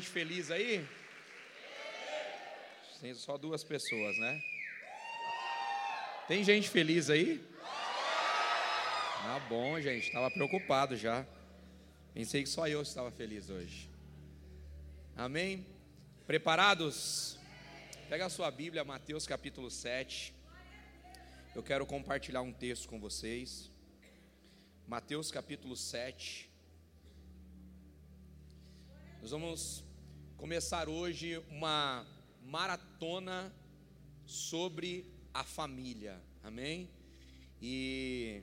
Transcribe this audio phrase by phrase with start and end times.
[0.00, 0.88] Gente feliz aí?
[3.02, 4.42] Tem só duas pessoas, né?
[6.26, 7.46] Tem gente feliz aí?
[9.26, 10.06] Ah, bom, gente.
[10.06, 11.26] Estava preocupado já.
[12.14, 13.90] Pensei que só eu estava feliz hoje.
[15.14, 15.66] Amém?
[16.26, 17.38] Preparados?
[18.08, 20.34] Pega a sua Bíblia, Mateus capítulo 7.
[21.54, 23.70] Eu quero compartilhar um texto com vocês.
[24.88, 26.50] Mateus capítulo 7.
[29.20, 29.89] Nós vamos
[30.40, 32.06] começar hoje uma
[32.42, 33.52] maratona
[34.24, 35.04] sobre
[35.34, 36.88] a família, amém?
[37.60, 38.42] E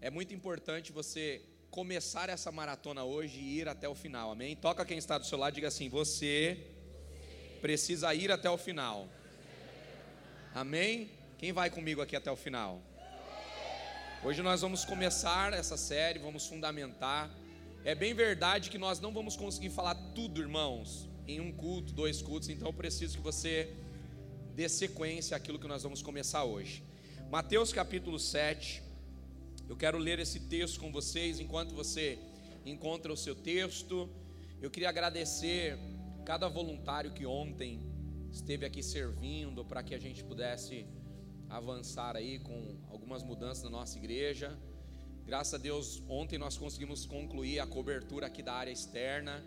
[0.00, 1.40] é muito importante você
[1.70, 4.56] começar essa maratona hoje e ir até o final, amém?
[4.56, 6.58] Toca quem está do seu lado diga assim: você
[7.60, 9.08] precisa ir até o final,
[10.52, 11.08] amém?
[11.38, 12.82] Quem vai comigo aqui até o final?
[14.24, 17.30] Hoje nós vamos começar essa série, vamos fundamentar
[17.84, 22.22] é bem verdade que nós não vamos conseguir falar tudo, irmãos, em um culto, dois
[22.22, 23.76] cultos, então eu preciso que você
[24.54, 26.82] dê sequência àquilo que nós vamos começar hoje.
[27.30, 28.82] Mateus capítulo 7.
[29.68, 32.18] Eu quero ler esse texto com vocês enquanto você
[32.64, 34.08] encontra o seu texto.
[34.62, 35.78] Eu queria agradecer
[36.24, 37.80] cada voluntário que ontem
[38.32, 40.86] esteve aqui servindo para que a gente pudesse
[41.50, 44.58] avançar aí com algumas mudanças na nossa igreja.
[45.26, 49.42] Graças a Deus, ontem nós conseguimos concluir a cobertura aqui da área externa.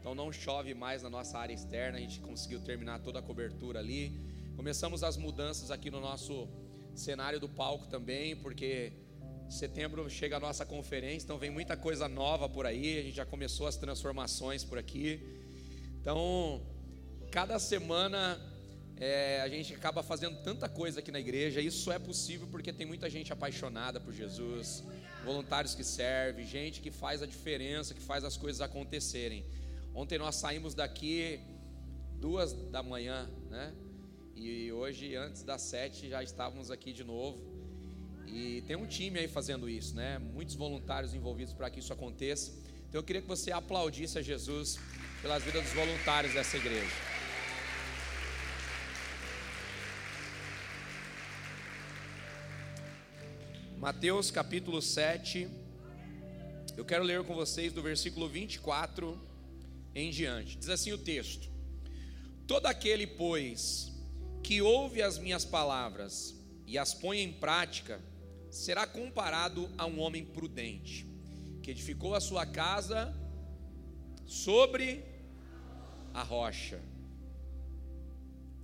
[0.00, 3.78] Então não chove mais na nossa área externa, a gente conseguiu terminar toda a cobertura
[3.78, 4.18] ali.
[4.56, 6.48] Começamos as mudanças aqui no nosso
[6.94, 8.90] cenário do palco também, porque
[9.50, 13.26] setembro chega a nossa conferência, então vem muita coisa nova por aí, a gente já
[13.26, 15.20] começou as transformações por aqui.
[16.00, 16.62] Então,
[17.30, 18.40] cada semana
[18.96, 22.86] é, a gente acaba fazendo tanta coisa aqui na igreja, isso é possível porque tem
[22.86, 24.82] muita gente apaixonada por Jesus
[25.24, 29.44] voluntários que servem, gente que faz a diferença, que faz as coisas acontecerem.
[29.94, 31.40] Ontem nós saímos daqui
[32.20, 33.74] duas da manhã, né?
[34.34, 37.38] E hoje, antes das sete, já estávamos aqui de novo.
[38.26, 40.18] E tem um time aí fazendo isso, né?
[40.18, 42.52] Muitos voluntários envolvidos para que isso aconteça.
[42.88, 44.78] Então eu queria que você aplaudisse a Jesus
[45.20, 47.17] pelas vidas dos voluntários dessa igreja.
[53.80, 55.48] Mateus capítulo 7.
[56.76, 59.16] Eu quero ler com vocês do versículo 24
[59.94, 60.58] em diante.
[60.58, 61.48] Diz assim o texto:
[62.44, 63.92] Todo aquele, pois,
[64.42, 66.34] que ouve as minhas palavras
[66.66, 68.00] e as põe em prática,
[68.50, 71.06] será comparado a um homem prudente,
[71.62, 73.14] que edificou a sua casa
[74.26, 75.04] sobre
[76.12, 76.80] a rocha.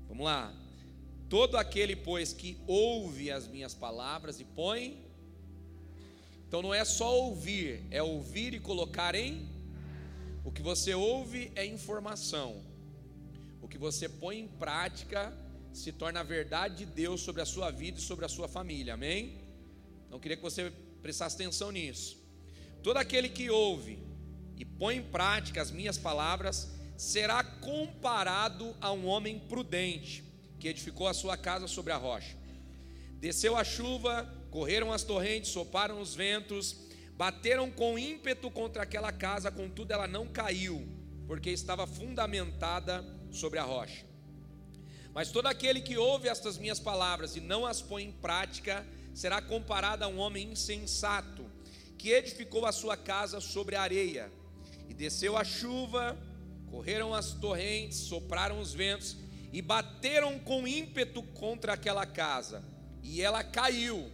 [0.09, 0.64] Vamos lá.
[1.37, 5.05] Todo aquele, pois, que ouve as minhas palavras e põe
[6.55, 9.49] então não é só ouvir, é ouvir e colocar em.
[10.45, 12.63] O que você ouve é informação.
[13.61, 15.37] O que você põe em prática
[15.73, 18.95] se torna a verdade de Deus sobre a sua vida e sobre a sua família.
[18.95, 19.41] Amém?
[20.07, 22.17] Então queria que você prestasse atenção nisso.
[22.85, 23.99] Todo aquele que ouve
[24.57, 30.24] e põe em prática as minhas palavras será comparado a um homem prudente
[30.65, 32.35] que edificou a sua casa sobre a rocha.
[33.21, 36.75] Desceu a chuva, correram as torrentes, soparam os ventos,
[37.19, 40.89] bateram com ímpeto contra aquela casa, contudo ela não caiu,
[41.27, 44.07] porque estava fundamentada sobre a rocha.
[45.13, 49.43] Mas todo aquele que ouve estas minhas palavras e não as põe em prática, será
[49.43, 51.45] comparado a um homem insensato,
[51.99, 54.33] que edificou a sua casa sobre a areia,
[54.89, 56.19] e desceu a chuva,
[56.71, 59.24] correram as torrentes, sopraram os ventos,
[59.55, 62.65] e bateram com ímpeto contra aquela casa,
[63.05, 64.11] e ela caiu,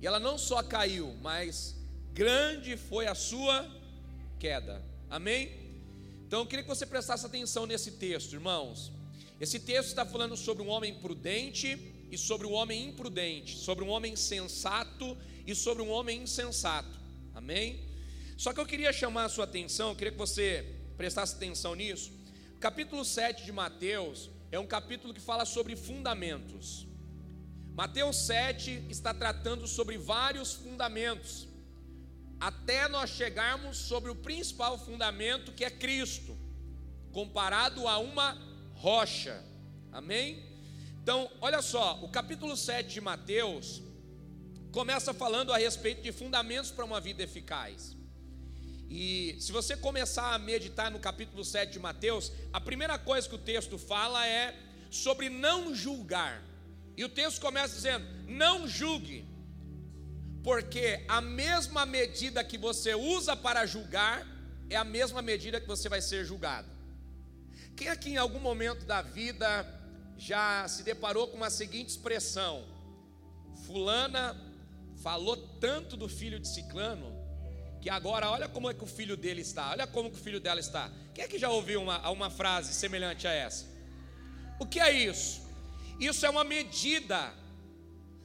[0.00, 1.76] e ela não só caiu, mas
[2.12, 3.70] grande foi a sua
[4.40, 4.84] queda.
[5.08, 5.52] Amém?
[6.26, 8.90] Então eu queria que você prestasse atenção nesse texto, irmãos.
[9.40, 11.78] Esse texto está falando sobre um homem prudente
[12.10, 15.16] e sobre um homem imprudente, sobre um homem sensato
[15.46, 16.98] e sobre um homem insensato.
[17.32, 17.78] Amém?
[18.36, 20.66] Só que eu queria chamar a sua atenção, eu queria que você
[20.96, 22.10] prestasse atenção nisso.
[22.58, 26.86] Capítulo 7 de Mateus é um capítulo que fala sobre fundamentos.
[27.74, 31.48] Mateus 7 está tratando sobre vários fundamentos,
[32.38, 36.36] até nós chegarmos sobre o principal fundamento que é Cristo,
[37.12, 38.36] comparado a uma
[38.74, 39.42] rocha.
[39.90, 40.44] Amém?
[41.02, 43.82] Então, olha só, o capítulo 7 de Mateus
[44.70, 47.96] começa falando a respeito de fundamentos para uma vida eficaz.
[48.94, 53.34] E se você começar a meditar no capítulo 7 de Mateus, a primeira coisa que
[53.34, 54.54] o texto fala é
[54.90, 56.44] sobre não julgar.
[56.94, 59.26] E o texto começa dizendo: não julgue,
[60.44, 64.26] porque a mesma medida que você usa para julgar
[64.68, 66.68] é a mesma medida que você vai ser julgado.
[67.74, 69.66] Quem aqui em algum momento da vida
[70.18, 72.62] já se deparou com a seguinte expressão:
[73.64, 74.38] Fulana
[75.02, 77.22] falou tanto do filho de Ciclano
[77.82, 80.38] que agora olha como é que o filho dele está, olha como que o filho
[80.38, 80.88] dela está.
[81.12, 83.66] Quem é que já ouviu uma, uma frase semelhante a essa?
[84.60, 85.42] O que é isso?
[85.98, 87.34] Isso é uma medida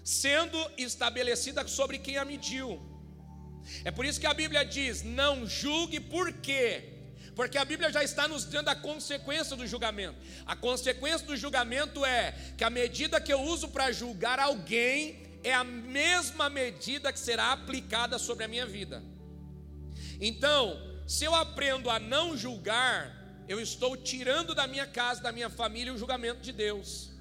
[0.04, 2.80] sendo estabelecida sobre quem a mediu.
[3.84, 6.94] É por isso que a Bíblia diz: não julgue, por quê?
[7.36, 10.20] Porque a Bíblia já está nos dando a consequência do julgamento.
[10.46, 15.54] A consequência do julgamento é que a medida que eu uso para julgar alguém é
[15.54, 19.04] a mesma medida que será aplicada sobre a minha vida.
[20.20, 23.16] Então, se eu aprendo a não julgar,
[23.48, 27.12] eu estou tirando da minha casa, da minha família, o julgamento de Deus.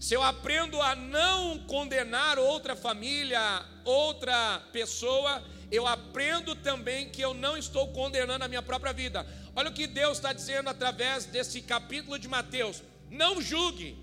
[0.00, 3.40] Se eu aprendo a não condenar outra família,
[3.84, 9.26] outra pessoa, eu aprendo também que eu não estou condenando a minha própria vida.
[9.56, 13.98] Olha o que Deus está dizendo através desse capítulo de Mateus: não julgue.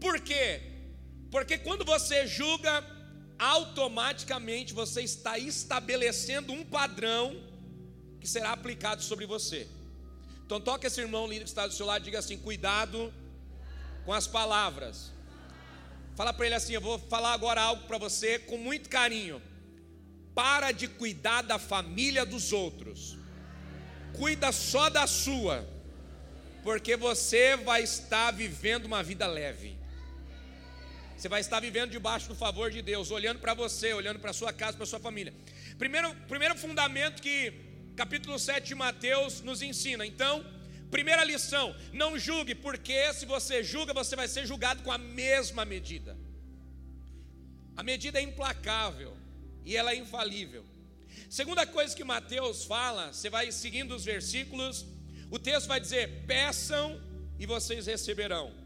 [0.00, 0.60] Por quê?
[1.30, 2.84] Porque quando você julga,
[3.42, 7.36] automaticamente você está estabelecendo um padrão
[8.20, 9.66] que será aplicado sobre você.
[10.46, 13.12] Então toque esse irmão lindo que está do seu lado diga assim: cuidado
[14.04, 15.10] com as palavras.
[16.14, 19.42] Fala para ele assim: eu vou falar agora algo para você com muito carinho.
[20.36, 23.18] Para de cuidar da família dos outros.
[24.12, 25.68] Cuida só da sua.
[26.62, 29.81] Porque você vai estar vivendo uma vida leve.
[31.22, 34.52] Você vai estar vivendo debaixo do favor de Deus, olhando para você, olhando para sua
[34.52, 35.32] casa, para sua família.
[35.78, 37.52] Primeiro, primeiro fundamento que
[37.94, 40.04] capítulo 7 de Mateus nos ensina.
[40.04, 40.44] Então,
[40.90, 45.64] primeira lição: não julgue, porque se você julga, você vai ser julgado com a mesma
[45.64, 46.18] medida.
[47.76, 49.16] A medida é implacável
[49.64, 50.64] e ela é infalível.
[51.30, 54.84] Segunda coisa que Mateus fala, você vai seguindo os versículos,
[55.30, 57.00] o texto vai dizer: peçam
[57.38, 58.61] e vocês receberão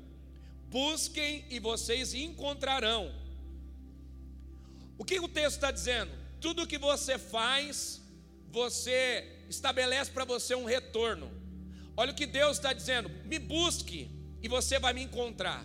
[0.77, 3.11] busquem e vocês encontrarão.
[4.99, 6.13] O que o texto está dizendo?
[6.39, 8.03] Tudo que você faz,
[8.51, 9.01] você
[9.49, 11.31] estabelece para você um retorno.
[11.97, 14.11] Olha o que Deus está dizendo: me busque
[14.43, 15.65] e você vai me encontrar.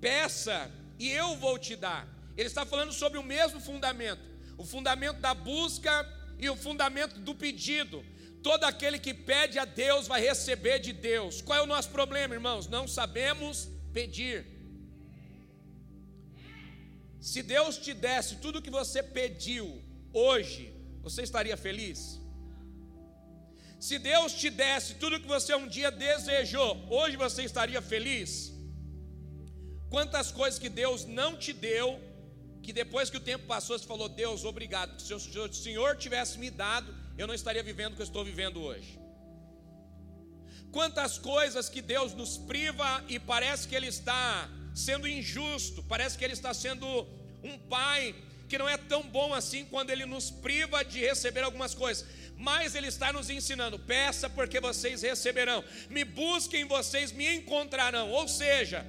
[0.00, 0.68] Peça
[0.98, 2.02] e eu vou te dar.
[2.36, 4.24] Ele está falando sobre o mesmo fundamento:
[4.58, 5.94] o fundamento da busca
[6.36, 8.04] e o fundamento do pedido.
[8.42, 11.40] Todo aquele que pede a Deus vai receber de Deus.
[11.40, 12.66] Qual é o nosso problema, irmãos?
[12.66, 14.36] Não sabemos pedir.
[17.30, 19.64] Se Deus te desse tudo o que você pediu
[20.26, 20.62] hoje,
[21.06, 22.00] você estaria feliz?
[23.86, 28.30] Se Deus te desse tudo o que você um dia desejou, hoje você estaria feliz?
[29.94, 31.88] Quantas coisas que Deus não te deu,
[32.64, 36.50] que depois que o tempo passou, você falou: Deus, obrigado, se o Senhor tivesse me
[36.50, 38.98] dado, eu não estaria vivendo o que eu estou vivendo hoje.
[40.74, 46.24] Quantas coisas que Deus nos priva e parece que Ele está sendo injusto, parece que
[46.24, 47.06] Ele está sendo
[47.44, 48.12] um pai
[48.48, 52.04] que não é tão bom assim quando Ele nos priva de receber algumas coisas,
[52.36, 58.10] mas Ele está nos ensinando: peça porque vocês receberão, me busquem, vocês me encontrarão.
[58.10, 58.84] Ou seja,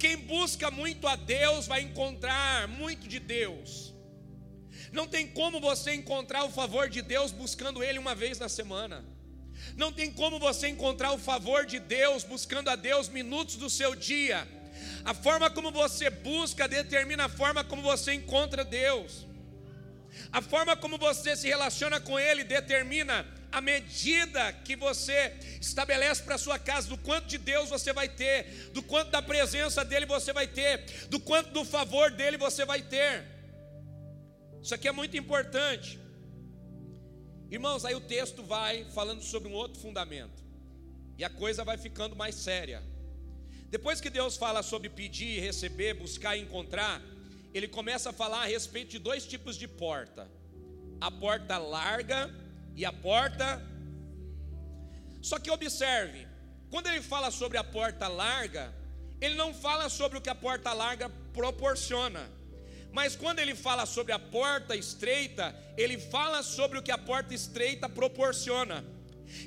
[0.00, 3.94] quem busca muito a Deus vai encontrar muito de Deus.
[4.90, 9.19] Não tem como você encontrar o favor de Deus buscando Ele uma vez na semana.
[9.76, 13.94] Não tem como você encontrar o favor de Deus buscando a Deus minutos do seu
[13.94, 14.46] dia.
[15.04, 19.26] A forma como você busca determina a forma como você encontra Deus.
[20.32, 26.36] A forma como você se relaciona com Ele determina a medida que você estabelece para
[26.36, 30.06] a sua casa, do quanto de Deus você vai ter, do quanto da presença dEle
[30.06, 33.24] você vai ter, do quanto do favor dEle você vai ter.
[34.62, 35.98] Isso aqui é muito importante.
[37.50, 40.40] Irmãos, aí o texto vai falando sobre um outro fundamento.
[41.18, 42.80] E a coisa vai ficando mais séria.
[43.68, 47.02] Depois que Deus fala sobre pedir, receber, buscar e encontrar,
[47.52, 50.30] ele começa a falar a respeito de dois tipos de porta:
[51.00, 52.32] a porta larga
[52.76, 53.60] e a porta.
[55.20, 56.26] Só que observe,
[56.70, 58.72] quando ele fala sobre a porta larga,
[59.20, 62.30] ele não fala sobre o que a porta larga proporciona.
[62.92, 67.32] Mas quando ele fala sobre a porta estreita, ele fala sobre o que a porta
[67.34, 68.84] estreita proporciona.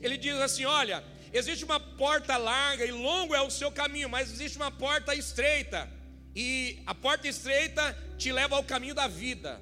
[0.01, 4.31] Ele diz assim: olha, existe uma porta larga e longo é o seu caminho, mas
[4.31, 5.89] existe uma porta estreita.
[6.35, 9.61] E a porta estreita te leva ao caminho da vida.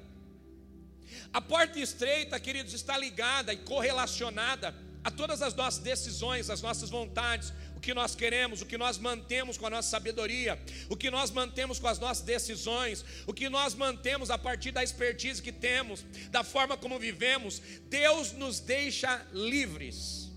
[1.32, 4.74] A porta estreita, queridos, está ligada e correlacionada
[5.04, 9.58] a todas as nossas decisões, as nossas vontades, que nós queremos, o que nós mantemos
[9.58, 10.58] com a nossa sabedoria,
[10.88, 14.84] o que nós mantemos com as nossas decisões, o que nós mantemos a partir da
[14.84, 17.60] expertise que temos, da forma como vivemos.
[17.90, 20.30] Deus nos deixa livres.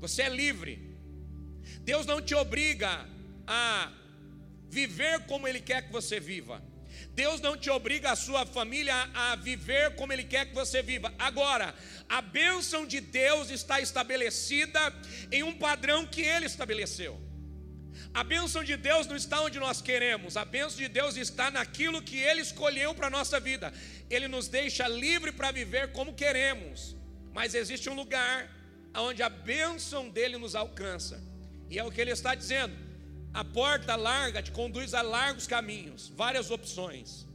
[0.00, 0.90] Você é livre.
[1.82, 3.08] Deus não te obriga
[3.46, 3.92] a
[4.68, 6.62] viver como Ele quer que você viva.
[7.14, 11.12] Deus não te obriga a sua família a viver como Ele quer que você viva.
[11.18, 11.74] Agora,
[12.08, 14.80] a bênção de Deus está estabelecida
[15.30, 17.20] em um padrão que Ele estabeleceu.
[18.12, 22.02] A bênção de Deus não está onde nós queremos, a bênção de Deus está naquilo
[22.02, 23.72] que Ele escolheu para a nossa vida.
[24.08, 26.96] Ele nos deixa livre para viver como queremos,
[27.32, 28.50] mas existe um lugar
[28.94, 31.22] onde a bênção dele nos alcança,
[31.68, 32.89] e é o que Ele está dizendo.
[33.32, 37.26] A porta larga te conduz a largos caminhos, várias opções.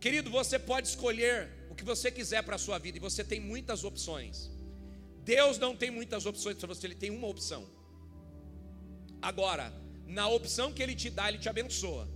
[0.00, 3.38] Querido, você pode escolher o que você quiser para a sua vida e você tem
[3.38, 4.50] muitas opções.
[5.22, 7.68] Deus não tem muitas opções para você, ele tem uma opção.
[9.22, 9.72] Agora,
[10.06, 12.08] na opção que ele te dá, ele te abençoa.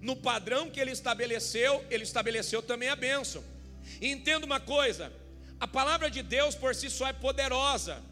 [0.00, 3.42] No padrão que ele estabeleceu, ele estabeleceu também a bênção.
[4.00, 5.12] E entenda uma coisa:
[5.58, 8.02] a palavra de Deus por si só é poderosa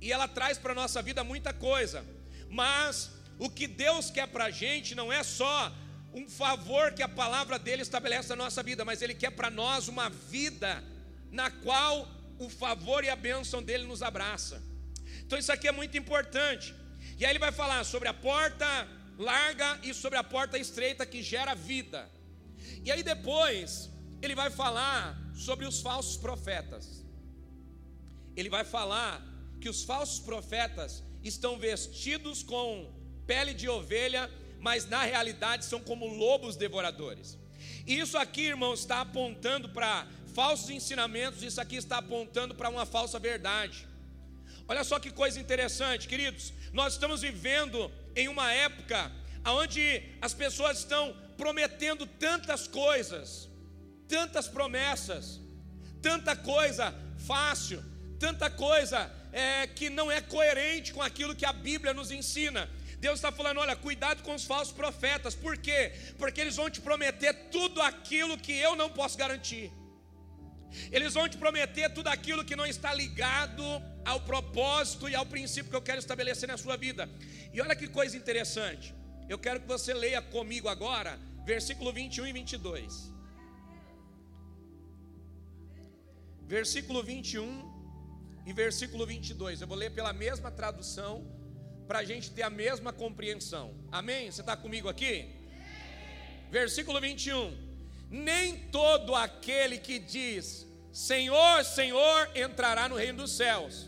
[0.00, 2.04] e ela traz para a nossa vida muita coisa.
[2.50, 5.72] Mas o que Deus quer para a gente não é só
[6.14, 9.88] um favor que a palavra dele estabelece na nossa vida, mas ele quer para nós
[9.88, 10.82] uma vida
[11.30, 14.62] na qual o favor e a bênção dele nos abraça.
[15.24, 16.74] Então isso aqui é muito importante.
[17.18, 18.66] E aí ele vai falar sobre a porta
[19.18, 22.10] larga e sobre a porta estreita que gera vida.
[22.84, 23.90] E aí depois
[24.22, 27.04] ele vai falar sobre os falsos profetas.
[28.34, 29.22] Ele vai falar
[29.60, 32.92] que os falsos profetas estão vestidos com
[33.26, 34.30] pele de ovelha,
[34.60, 37.38] mas na realidade são como lobos devoradores.
[37.86, 43.18] Isso aqui, irmãos, está apontando para falsos ensinamentos, isso aqui está apontando para uma falsa
[43.18, 43.86] verdade.
[44.68, 46.52] Olha só que coisa interessante, queridos.
[46.72, 49.12] Nós estamos vivendo em uma época
[49.44, 53.48] onde as pessoas estão prometendo tantas coisas,
[54.08, 55.40] tantas promessas,
[56.02, 56.94] tanta coisa
[57.26, 57.82] fácil,
[58.18, 59.10] tanta coisa
[59.44, 62.62] é, que não é coerente com aquilo que a Bíblia nos ensina.
[62.98, 65.80] Deus está falando: olha, cuidado com os falsos profetas, por quê?
[66.20, 69.70] Porque eles vão te prometer tudo aquilo que eu não posso garantir.
[70.90, 73.64] Eles vão te prometer tudo aquilo que não está ligado
[74.04, 77.08] ao propósito e ao princípio que eu quero estabelecer na sua vida.
[77.52, 78.94] E olha que coisa interessante.
[79.28, 83.12] Eu quero que você leia comigo agora, versículo 21 e 22.
[86.48, 87.75] Versículo 21
[88.46, 89.60] e versículo 22.
[89.60, 91.26] Eu vou ler pela mesma tradução,
[91.88, 93.74] para a gente ter a mesma compreensão.
[93.90, 94.30] Amém?
[94.30, 95.28] Você está comigo aqui?
[96.50, 97.56] Versículo 21.
[98.08, 103.86] Nem todo aquele que diz Senhor, Senhor entrará no reino dos céus,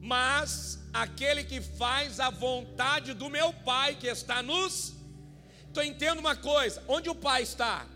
[0.00, 4.94] mas aquele que faz a vontade do meu Pai que está nos.
[5.70, 7.86] Então entenda uma coisa: onde o Pai está?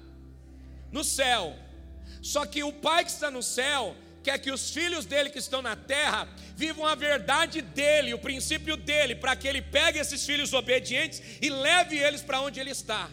[0.93, 1.57] No céu.
[2.23, 5.63] Só que o Pai que está no céu quer que os filhos dele que estão
[5.63, 10.53] na terra vivam a verdade dele, o princípio dele, para que ele pegue esses filhos
[10.53, 13.11] obedientes e leve eles para onde ele está.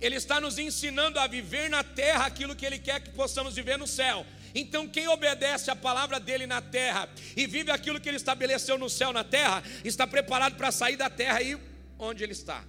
[0.00, 3.76] Ele está nos ensinando a viver na terra aquilo que ele quer que possamos viver
[3.76, 4.26] no céu.
[4.54, 8.88] Então, quem obedece a palavra dele na terra e vive aquilo que ele estabeleceu no
[8.88, 11.58] céu, na terra, está preparado para sair da terra e
[11.98, 12.64] onde ele está.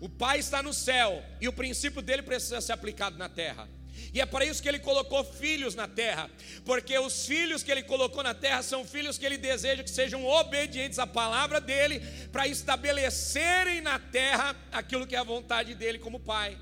[0.00, 3.68] O Pai está no céu e o princípio dele precisa ser aplicado na terra.
[4.12, 6.30] E é para isso que ele colocou filhos na terra,
[6.64, 10.24] porque os filhos que ele colocou na terra são filhos que ele deseja que sejam
[10.24, 12.00] obedientes à palavra dele,
[12.32, 16.58] para estabelecerem na terra aquilo que é a vontade dele como pai.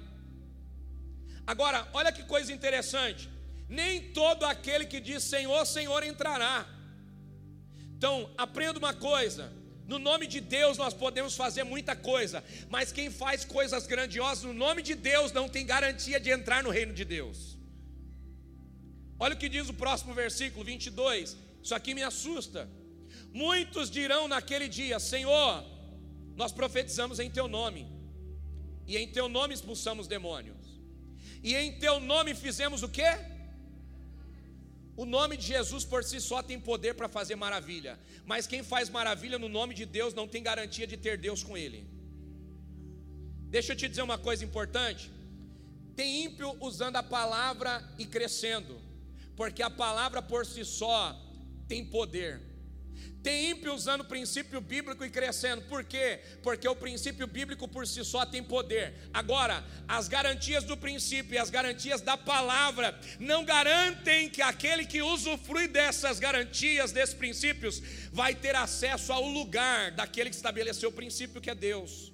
[1.47, 3.29] Agora, olha que coisa interessante:
[3.69, 6.67] nem todo aquele que diz Senhor, Senhor entrará.
[7.97, 9.53] Então, aprenda uma coisa:
[9.87, 14.55] no nome de Deus nós podemos fazer muita coisa, mas quem faz coisas grandiosas no
[14.55, 17.59] nome de Deus não tem garantia de entrar no reino de Deus.
[19.19, 21.37] Olha o que diz o próximo versículo 22.
[21.62, 22.69] Isso aqui me assusta.
[23.33, 25.64] Muitos dirão naquele dia: Senhor,
[26.35, 27.87] nós profetizamos em teu nome,
[28.87, 30.81] e em teu nome expulsamos demônios,
[31.43, 33.34] e em teu nome fizemos o que?
[34.97, 38.89] O nome de Jesus por si só tem poder para fazer maravilha, mas quem faz
[38.89, 41.89] maravilha no nome de Deus não tem garantia de ter Deus com ele.
[43.55, 45.11] Deixa eu te dizer uma coisa importante:
[45.97, 48.81] tem ímpio usando a palavra e crescendo,
[49.37, 50.99] porque a palavra por si só
[51.67, 52.41] tem poder,
[53.25, 55.62] Tem ímpio usando o princípio bíblico e crescendo.
[55.62, 56.21] Por quê?
[56.43, 58.93] Porque o princípio bíblico por si só tem poder.
[59.14, 65.00] Agora, as garantias do princípio e as garantias da palavra não garantem que aquele que
[65.00, 71.40] usufrui dessas garantias, desses princípios, vai ter acesso ao lugar daquele que estabeleceu o princípio
[71.40, 72.12] que é Deus.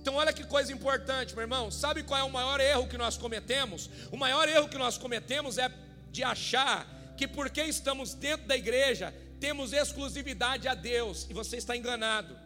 [0.00, 1.68] Então, olha que coisa importante, meu irmão.
[1.68, 3.90] Sabe qual é o maior erro que nós cometemos?
[4.12, 5.68] O maior erro que nós cometemos é
[6.12, 6.86] de achar
[7.16, 12.38] que porque estamos dentro da igreja, temos exclusividade a Deus, e você está enganado,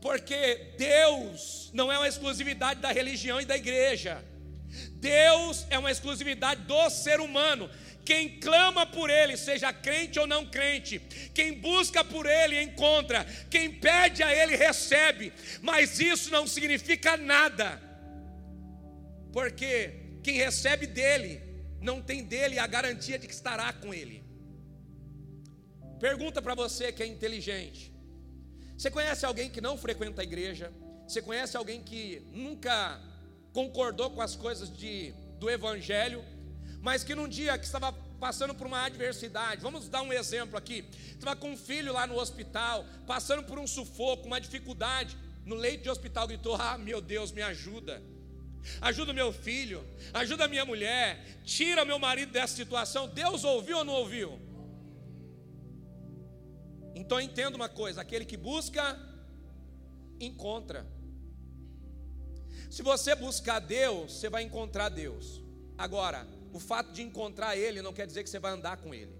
[0.00, 4.24] porque Deus não é uma exclusividade da religião e da igreja,
[4.92, 7.68] Deus é uma exclusividade do ser humano.
[8.04, 10.98] Quem clama por Ele, seja crente ou não crente,
[11.34, 17.80] quem busca por Ele, encontra, quem pede a Ele, recebe, mas isso não significa nada,
[19.32, 21.42] porque quem recebe dele,
[21.80, 24.19] não tem dele a garantia de que estará com Ele.
[26.00, 27.92] Pergunta para você que é inteligente:
[28.76, 30.72] você conhece alguém que não frequenta a igreja?
[31.06, 32.98] Você conhece alguém que nunca
[33.52, 36.24] concordou com as coisas de, do Evangelho,
[36.80, 40.86] mas que num dia que estava passando por uma adversidade, vamos dar um exemplo aqui:
[41.10, 45.82] estava com um filho lá no hospital, passando por um sufoco, uma dificuldade, no leito
[45.82, 48.02] de hospital, gritou: Ah, meu Deus, me ajuda.
[48.80, 53.08] Ajuda meu filho, ajuda minha mulher, tira meu marido dessa situação.
[53.08, 54.49] Deus ouviu ou não ouviu?
[57.00, 58.84] Então entenda uma coisa: aquele que busca,
[60.20, 60.86] encontra.
[62.70, 65.42] Se você buscar Deus, você vai encontrar Deus.
[65.76, 69.19] Agora, o fato de encontrar Ele não quer dizer que você vai andar com Ele.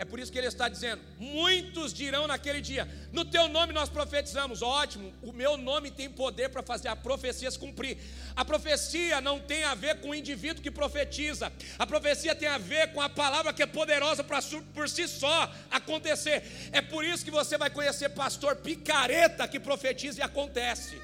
[0.00, 3.90] É por isso que ele está dizendo: muitos dirão naquele dia, no teu nome nós
[3.90, 4.62] profetizamos.
[4.62, 7.98] Ótimo, o meu nome tem poder para fazer a profecia se cumprir.
[8.34, 12.56] A profecia não tem a ver com o indivíduo que profetiza, a profecia tem a
[12.56, 14.40] ver com a palavra que é poderosa para
[14.72, 16.70] por si só acontecer.
[16.72, 20.98] É por isso que você vai conhecer pastor picareta que profetiza e acontece.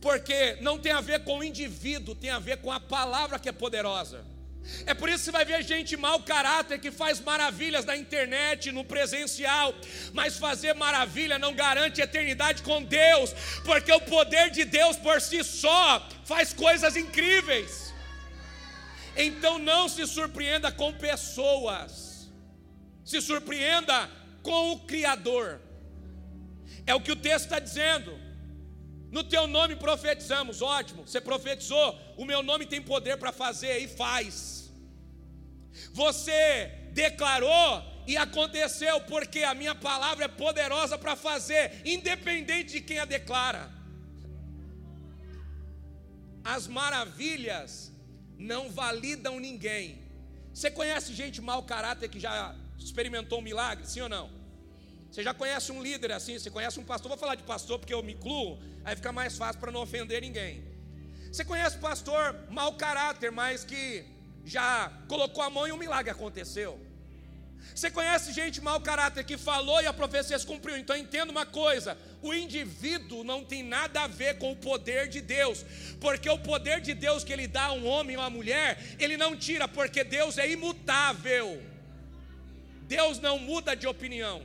[0.00, 3.48] Porque não tem a ver com o indivíduo, tem a ver com a palavra que
[3.48, 4.24] é poderosa.
[4.86, 8.70] É por isso que você vai ver gente mau caráter que faz maravilhas na internet,
[8.70, 9.74] no presencial,
[10.12, 13.32] mas fazer maravilha não garante eternidade com Deus,
[13.64, 17.92] porque o poder de Deus por si só faz coisas incríveis.
[19.16, 22.30] Então não se surpreenda com pessoas,
[23.04, 24.08] se surpreenda
[24.42, 25.60] com o Criador.
[26.86, 28.29] É o que o texto está dizendo.
[29.10, 33.88] No teu nome profetizamos, ótimo, você profetizou, o meu nome tem poder para fazer e
[33.88, 34.70] faz.
[35.92, 42.98] Você declarou e aconteceu, porque a minha palavra é poderosa para fazer, independente de quem
[43.00, 43.70] a declara.
[46.44, 47.92] As maravilhas
[48.38, 50.02] não validam ninguém.
[50.54, 54.39] Você conhece gente mau caráter que já experimentou um milagre, sim ou não?
[55.10, 57.92] Você já conhece um líder assim, você conhece um pastor, vou falar de pastor porque
[57.92, 60.62] eu me incluo, aí fica mais fácil para não ofender ninguém.
[61.32, 64.04] Você conhece pastor mau caráter, mas que
[64.44, 66.78] já colocou a mão e um milagre aconteceu.
[67.74, 70.76] Você conhece gente mau caráter que falou e a profecia se cumpriu.
[70.76, 75.20] Então entenda uma coisa: o indivíduo não tem nada a ver com o poder de
[75.20, 75.64] Deus,
[76.00, 79.16] porque o poder de Deus que Ele dá a um homem ou a mulher, Ele
[79.16, 81.62] não tira, porque Deus é imutável.
[82.82, 84.42] Deus não muda de opinião.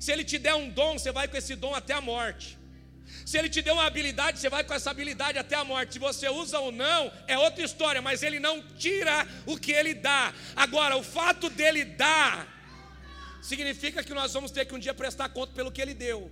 [0.00, 2.58] Se Ele te der um dom, você vai com esse dom até a morte.
[3.24, 5.94] Se Ele te der uma habilidade, você vai com essa habilidade até a morte.
[5.94, 9.94] Se você usa ou não, é outra história, mas Ele não tira o que Ele
[9.94, 10.32] dá.
[10.54, 12.46] Agora, o fato dele dar,
[13.42, 16.30] significa que nós vamos ter que um dia prestar conta pelo que Ele deu.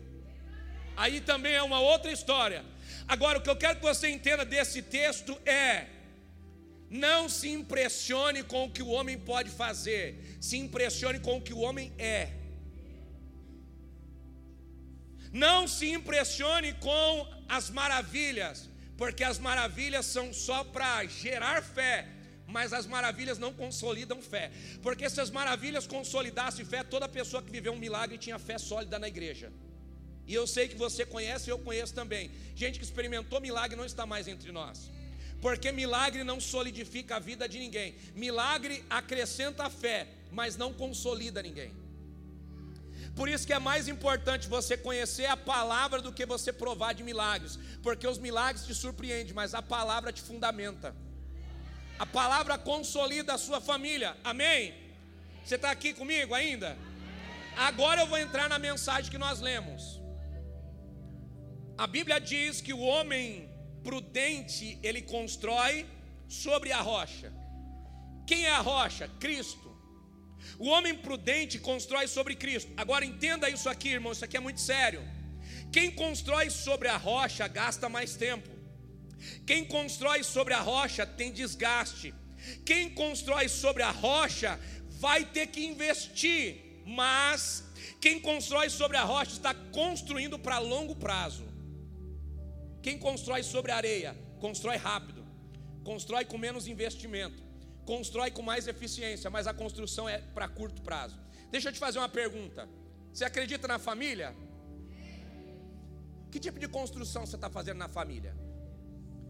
[0.96, 2.64] Aí também é uma outra história.
[3.08, 5.86] Agora, o que eu quero que você entenda desse texto é:
[6.88, 11.52] não se impressione com o que o homem pode fazer, se impressione com o que
[11.52, 12.43] o homem é.
[15.34, 22.06] Não se impressione com as maravilhas, porque as maravilhas são só para gerar fé,
[22.46, 24.52] mas as maravilhas não consolidam fé.
[24.80, 28.96] Porque se as maravilhas consolidassem fé, toda pessoa que viveu um milagre tinha fé sólida
[28.96, 29.52] na igreja.
[30.24, 32.30] E eu sei que você conhece, eu conheço também.
[32.54, 34.88] Gente que experimentou milagre não está mais entre nós.
[35.42, 37.96] Porque milagre não solidifica a vida de ninguém.
[38.14, 41.83] Milagre acrescenta fé, mas não consolida ninguém.
[43.14, 47.04] Por isso que é mais importante você conhecer a palavra do que você provar de
[47.04, 50.94] milagres, porque os milagres te surpreendem, mas a palavra te fundamenta.
[51.98, 54.16] A palavra consolida a sua família.
[54.24, 54.74] Amém?
[55.44, 56.76] Você está aqui comigo ainda?
[57.56, 60.00] Agora eu vou entrar na mensagem que nós lemos.
[61.78, 63.48] A Bíblia diz que o homem
[63.84, 65.86] prudente ele constrói
[66.28, 67.32] sobre a rocha.
[68.26, 69.08] Quem é a rocha?
[69.20, 69.63] Cristo.
[70.58, 72.72] O homem prudente constrói sobre Cristo.
[72.76, 75.02] Agora entenda isso aqui, irmão, isso aqui é muito sério.
[75.72, 78.50] Quem constrói sobre a rocha gasta mais tempo.
[79.46, 82.14] Quem constrói sobre a rocha tem desgaste.
[82.64, 84.58] Quem constrói sobre a rocha
[85.00, 87.64] vai ter que investir, mas
[88.00, 91.44] quem constrói sobre a rocha está construindo para longo prazo.
[92.82, 95.26] Quem constrói sobre a areia, constrói rápido,
[95.82, 97.42] constrói com menos investimento,
[97.84, 101.18] constrói com mais eficiência, mas a construção é para curto prazo.
[101.50, 102.68] Deixa eu te fazer uma pergunta:
[103.12, 104.34] você acredita na família?
[106.30, 108.36] Que tipo de construção você está fazendo na família?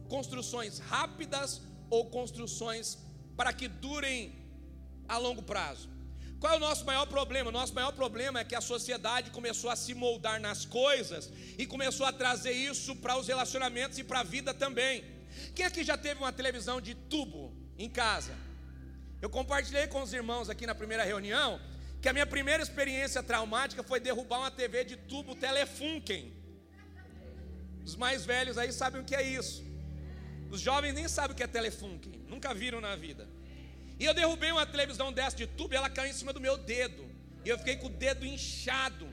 [0.09, 2.99] Construções rápidas ou construções
[3.37, 4.35] para que durem
[5.07, 5.91] a longo prazo?
[6.41, 7.49] Qual é o nosso maior problema?
[7.49, 11.67] O nosso maior problema é que a sociedade começou a se moldar nas coisas e
[11.67, 15.05] começou a trazer isso para os relacionamentos e para a vida também.
[15.55, 18.44] Quem aqui já teve uma televisão de tubo em casa?
[19.25, 21.59] Eu compartilhei com os irmãos aqui na primeira reunião
[22.03, 26.31] que a minha primeira experiência traumática foi derrubar uma TV de tubo Telefunken.
[27.83, 29.65] Os mais velhos aí sabem o que é isso.
[30.51, 33.27] Os jovens nem sabem o que é Telefunken, nunca viram na vida.
[33.99, 36.59] E eu derrubei uma televisão dessa de tubo e ela caiu em cima do meu
[36.59, 37.11] dedo.
[37.47, 39.09] E eu fiquei com o dedo inchado.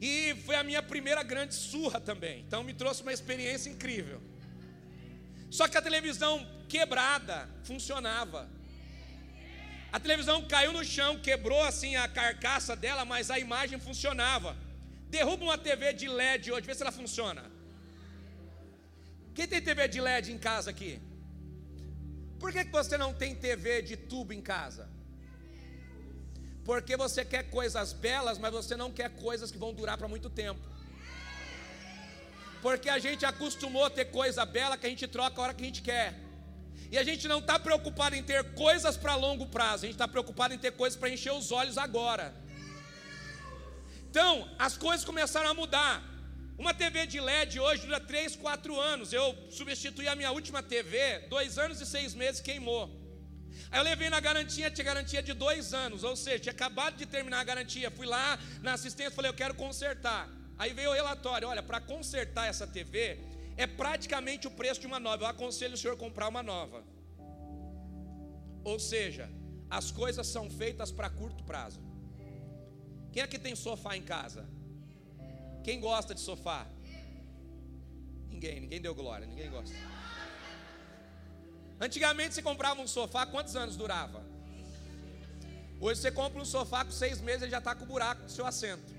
[0.00, 2.40] E foi a minha primeira grande surra também.
[2.40, 4.20] Então me trouxe uma experiência incrível.
[5.48, 8.57] Só que a televisão quebrada funcionava.
[9.90, 14.56] A televisão caiu no chão, quebrou assim a carcaça dela, mas a imagem funcionava.
[15.08, 17.44] Derruba uma TV de LED hoje, vê se ela funciona.
[19.34, 21.00] Quem tem TV de LED em casa aqui?
[22.38, 24.88] Por que, que você não tem TV de tubo em casa?
[26.64, 30.28] Porque você quer coisas belas, mas você não quer coisas que vão durar para muito
[30.28, 30.60] tempo.
[32.60, 35.62] Porque a gente acostumou a ter coisa bela que a gente troca a hora que
[35.62, 36.27] a gente quer.
[36.90, 40.08] E a gente não está preocupado em ter coisas para longo prazo, a gente está
[40.08, 42.34] preocupado em ter coisas para encher os olhos agora.
[44.10, 46.02] Então, as coisas começaram a mudar.
[46.56, 49.12] Uma TV de LED hoje dura 3, 4 anos.
[49.12, 52.90] Eu substituí a minha última TV, dois anos e seis meses queimou.
[53.70, 57.06] Aí eu levei na garantia, tinha garantia de dois anos, ou seja, tinha acabado de
[57.06, 57.90] terminar a garantia.
[57.90, 60.28] Fui lá na assistência, falei, eu quero consertar.
[60.58, 63.20] Aí veio o relatório: olha, para consertar essa TV,
[63.64, 65.24] é praticamente o preço de uma nova.
[65.24, 66.84] Eu aconselho o senhor comprar uma nova.
[68.62, 69.28] Ou seja,
[69.68, 71.80] as coisas são feitas para curto prazo.
[73.12, 74.48] Quem aqui tem sofá em casa?
[75.64, 76.66] Quem gosta de sofá?
[78.30, 79.74] Ninguém, ninguém deu glória, ninguém gosta.
[81.80, 84.24] Antigamente você comprava um sofá, quantos anos durava?
[85.80, 88.46] Hoje você compra um sofá com seis meses e já está com buraco no seu
[88.46, 88.94] assento.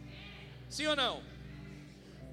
[0.70, 1.24] Sim ou não?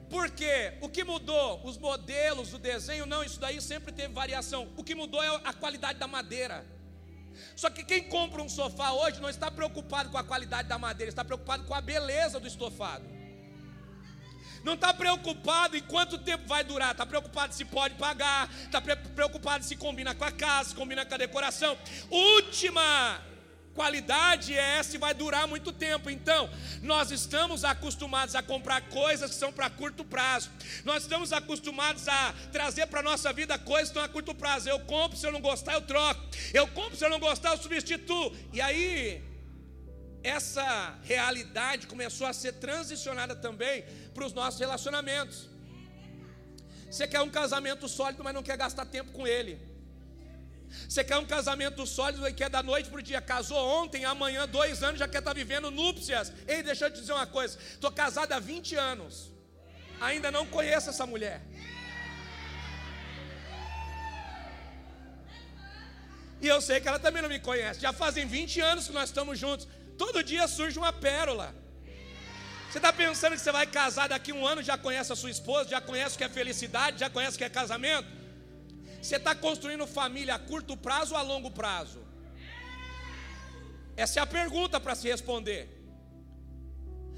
[0.09, 1.61] Porque o que mudou?
[1.65, 4.73] Os modelos, o desenho, não, isso daí sempre teve variação.
[4.77, 6.65] O que mudou é a qualidade da madeira.
[7.55, 11.11] Só que quem compra um sofá hoje não está preocupado com a qualidade da madeira,
[11.11, 13.05] está preocupado com a beleza do estofado.
[14.65, 19.65] Não está preocupado em quanto tempo vai durar, está preocupado se pode pagar, está preocupado
[19.65, 21.79] se combina com a casa, se combina com a decoração.
[22.11, 23.21] Última
[23.77, 26.09] qualidade é essa e vai durar muito tempo.
[26.09, 26.51] Então,
[26.83, 30.51] nós estamos acostumados a comprar coisas que são para curto prazo.
[30.85, 34.69] Nós estamos acostumados a trazer para a nossa vida coisas que estão a curto prazo.
[34.69, 36.21] Eu compro, se eu não gostar, eu troco.
[36.53, 38.35] Eu compro, se eu não gostar, eu substituo.
[38.53, 39.23] E aí,
[40.23, 43.85] essa realidade começou a ser transicionada também
[44.15, 45.49] para os nossos relacionamentos.
[46.91, 49.76] Você quer um casamento sólido, mas não quer gastar tempo com ele.
[50.89, 53.21] Você quer um casamento sólido e quer da noite para o dia.
[53.21, 56.33] Casou ontem, amanhã, dois anos, já quer estar tá vivendo núpcias.
[56.47, 59.33] Ei, deixa eu te dizer uma coisa: estou casado há 20 anos,
[60.01, 61.43] ainda não conheço essa mulher.
[66.41, 67.81] E eu sei que ela também não me conhece.
[67.81, 69.67] Já fazem 20 anos que nós estamos juntos.
[69.97, 71.55] Todo dia surge uma pérola.
[72.71, 75.71] Você está pensando que você vai casar daqui um ano, já conhece a sua esposa,
[75.71, 78.07] já conhece o que é felicidade, já conhece o que é casamento?
[79.07, 82.01] Você está construindo família a curto prazo ou a longo prazo?
[83.97, 85.69] Essa é a pergunta para se responder.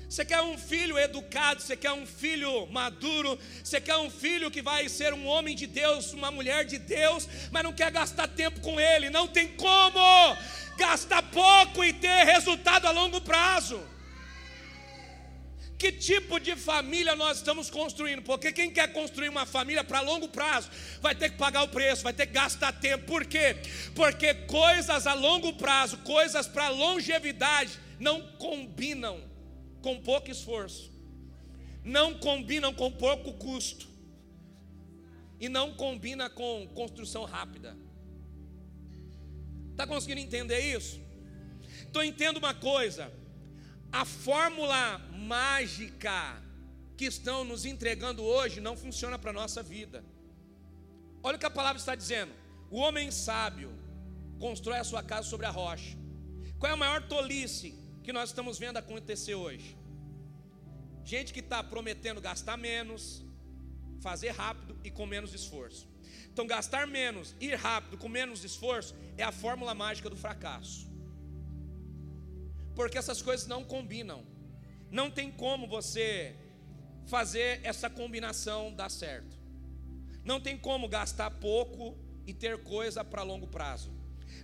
[0.07, 4.61] Você quer um filho educado, você quer um filho maduro, você quer um filho que
[4.61, 8.61] vai ser um homem de Deus, uma mulher de Deus, mas não quer gastar tempo
[8.61, 10.37] com ele, não tem como
[10.77, 13.81] gastar pouco e ter resultado a longo prazo.
[15.79, 18.23] Que tipo de família nós estamos construindo?
[18.23, 20.69] Porque quem quer construir uma família para longo prazo
[21.01, 23.07] vai ter que pagar o preço, vai ter que gastar tempo.
[23.07, 23.57] Por quê?
[23.95, 29.23] Porque coisas a longo prazo, coisas para longevidade, não combinam
[29.81, 30.91] com pouco esforço,
[31.85, 33.87] não combinam com pouco custo,
[35.41, 37.77] e não combina com construção rápida.
[39.71, 41.01] Está conseguindo entender isso?
[41.88, 43.12] Então entenda uma coisa:
[43.92, 46.42] a fórmula mágica
[46.96, 50.05] que estão nos entregando hoje não funciona para a nossa vida.
[51.22, 52.33] Olha o que a palavra está dizendo:
[52.70, 53.70] o homem sábio
[54.38, 55.96] constrói a sua casa sobre a rocha.
[56.59, 59.77] Qual é a maior tolice que nós estamos vendo acontecer hoje?
[61.05, 63.24] Gente que está prometendo gastar menos,
[64.01, 65.88] fazer rápido e com menos esforço.
[66.33, 70.88] Então, gastar menos, ir rápido, com menos esforço, é a fórmula mágica do fracasso.
[72.79, 74.25] Porque essas coisas não combinam.
[74.88, 76.37] Não tem como você
[77.09, 79.37] fazer essa combinação dar certo.
[80.25, 83.93] Não tem como gastar pouco e ter coisa para longo prazo.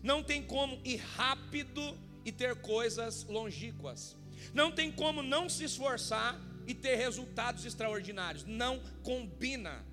[0.03, 4.17] Não tem como ir rápido e ter coisas longínquas.
[4.53, 8.45] Não tem como não se esforçar e ter resultados extraordinários.
[8.45, 9.87] Não combina.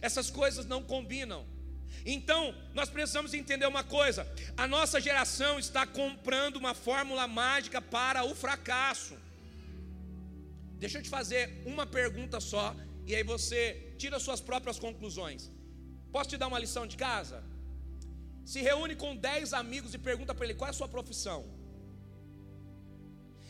[0.00, 1.44] Essas coisas não combinam.
[2.04, 8.24] Então, nós precisamos entender uma coisa: a nossa geração está comprando uma fórmula mágica para
[8.24, 9.16] o fracasso.
[10.78, 15.50] Deixa eu te fazer uma pergunta só, e aí você tira suas próprias conclusões.
[16.12, 17.42] Posso te dar uma lição de casa?
[18.44, 21.40] Se reúne com 10 amigos e pergunta para ele qual é a sua profissão.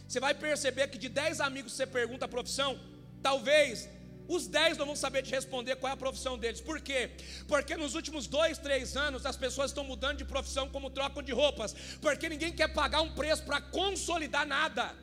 [0.07, 2.79] Você vai perceber que de 10 amigos você pergunta a profissão,
[3.23, 3.89] talvez
[4.27, 6.61] os 10 não vão saber te responder qual é a profissão deles.
[6.61, 7.11] Por quê?
[7.47, 11.33] Porque nos últimos dois, três anos as pessoas estão mudando de profissão como trocam de
[11.33, 11.75] roupas.
[12.01, 14.95] Porque ninguém quer pagar um preço para consolidar nada.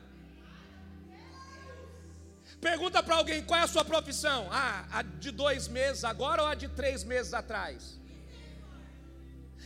[2.60, 4.48] Pergunta para alguém qual é a sua profissão.
[4.50, 8.01] Ah, a de dois meses agora ou a de três meses atrás?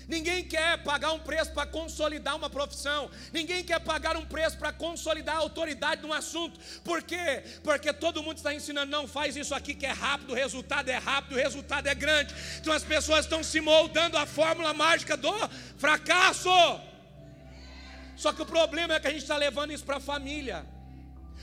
[0.09, 3.11] Ninguém quer pagar um preço para consolidar uma profissão.
[3.33, 6.61] Ninguém quer pagar um preço para consolidar a autoridade de um assunto.
[6.85, 7.43] Por quê?
[7.65, 10.97] Porque todo mundo está ensinando, não faz isso aqui que é rápido, o resultado é
[10.97, 12.33] rápido, o resultado é grande.
[12.61, 15.33] Então as pessoas estão se moldando a fórmula mágica do
[15.77, 16.51] fracasso.
[18.17, 20.65] Só que o problema é que a gente está levando isso para a família.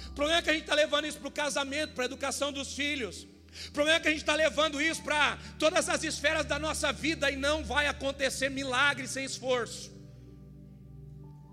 [0.07, 2.51] O problema é que a gente está levando isso para o casamento, para a educação
[2.51, 3.27] dos filhos.
[3.67, 6.91] O problema é que a gente está levando isso para todas as esferas da nossa
[6.91, 9.91] vida e não vai acontecer milagre sem esforço.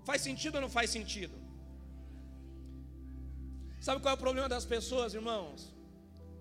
[0.05, 1.39] Faz sentido ou não faz sentido?
[3.79, 5.73] Sabe qual é o problema das pessoas, irmãos?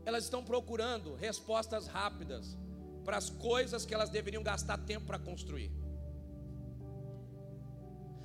[0.05, 2.57] Elas estão procurando respostas rápidas
[3.05, 5.71] para as coisas que elas deveriam gastar tempo para construir.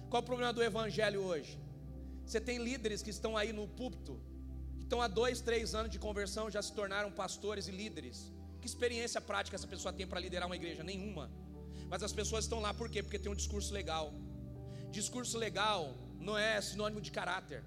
[0.09, 1.59] Qual é o problema do evangelho hoje?
[2.25, 4.19] Você tem líderes que estão aí no púlpito
[4.85, 8.31] estão há dois, três anos de conversão, já se tornaram pastores e líderes.
[8.61, 10.83] Que experiência prática essa pessoa tem para liderar uma igreja?
[10.83, 11.25] Nenhuma.
[11.89, 13.01] Mas as pessoas estão lá por quê?
[13.03, 14.13] Porque tem um discurso legal.
[14.91, 17.63] Discurso legal não é sinônimo de caráter.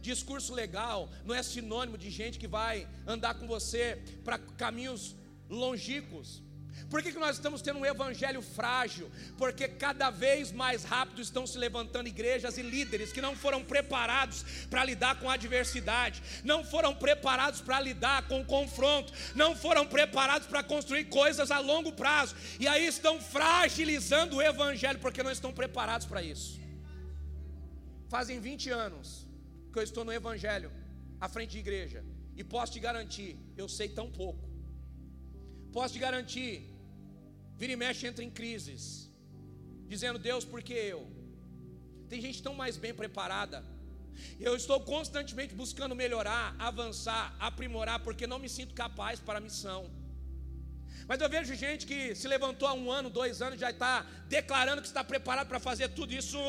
[0.00, 5.16] Discurso legal não é sinônimo de gente que vai andar com você para caminhos
[5.48, 6.42] longínquos.
[6.88, 9.10] Por que, que nós estamos tendo um evangelho frágil?
[9.38, 14.44] Porque cada vez mais rápido estão se levantando igrejas e líderes que não foram preparados
[14.68, 19.86] para lidar com a adversidade, não foram preparados para lidar com o confronto, não foram
[19.86, 25.30] preparados para construir coisas a longo prazo, e aí estão fragilizando o evangelho porque não
[25.30, 26.60] estão preparados para isso.
[28.08, 29.26] Fazem 20 anos
[29.72, 30.70] que eu estou no evangelho,
[31.18, 32.04] à frente de igreja,
[32.36, 34.51] e posso te garantir, eu sei tão pouco.
[35.72, 36.72] Posso te garantir
[37.62, 38.82] Vira e mexe entra em crises,
[39.92, 41.00] dizendo: Deus, por que eu?
[42.10, 43.58] Tem gente tão mais bem preparada.
[44.46, 49.80] Eu estou constantemente buscando melhorar, avançar, aprimorar, porque não me sinto capaz para a missão.
[51.06, 53.94] Mas eu vejo gente que se levantou há um ano, dois anos, já está
[54.28, 56.40] declarando que está preparado para fazer tudo isso,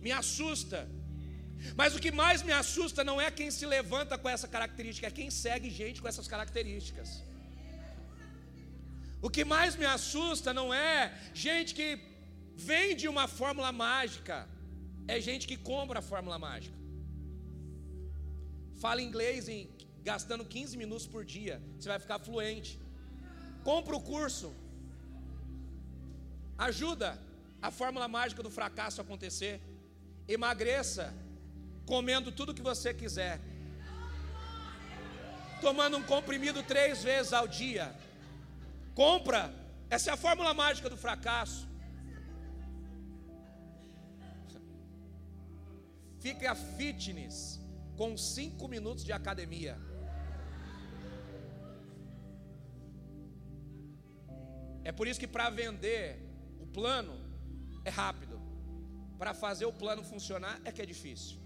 [0.00, 0.80] me assusta.
[1.76, 5.18] Mas o que mais me assusta não é quem se levanta com essa característica, é
[5.20, 7.27] quem segue gente com essas características.
[9.20, 11.88] O que mais me assusta não é gente que
[12.54, 14.48] vende uma fórmula mágica,
[15.08, 16.76] é gente que compra a fórmula mágica.
[18.82, 19.68] Fala inglês em,
[20.10, 22.78] gastando 15 minutos por dia, você vai ficar fluente.
[23.64, 24.48] Compra o curso.
[26.56, 27.18] Ajuda
[27.60, 29.60] a fórmula mágica do fracasso acontecer.
[30.28, 31.12] Emagreça
[31.86, 33.40] comendo tudo que você quiser.
[35.60, 37.86] Tomando um comprimido três vezes ao dia
[38.98, 39.42] Compra.
[39.88, 41.68] Essa é a fórmula mágica do fracasso.
[46.24, 47.60] Fica fitness
[47.96, 49.78] com cinco minutos de academia.
[54.82, 56.04] É por isso que para vender
[56.58, 57.14] o plano
[57.84, 58.36] é rápido.
[59.16, 61.38] Para fazer o plano funcionar é que é difícil.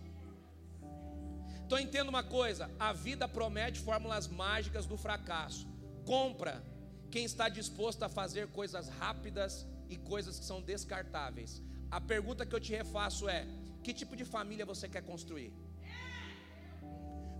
[1.66, 5.66] Então entenda uma coisa: a vida promete fórmulas mágicas do fracasso.
[6.06, 6.71] Compra
[7.12, 11.52] quem está disposto a fazer coisas rápidas e coisas que são descartáveis.
[11.98, 13.40] A pergunta que eu te refaço é:
[13.84, 15.52] que tipo de família você quer construir.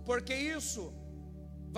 [0.09, 0.83] Porque isso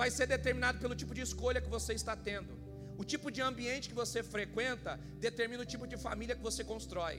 [0.00, 2.54] vai ser determinado pelo tipo de escolha que você está tendo.
[2.98, 4.92] O tipo de ambiente que você frequenta
[5.26, 7.16] determina o tipo de família que você constrói.